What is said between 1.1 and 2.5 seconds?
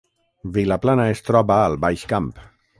es troba al Baix Camp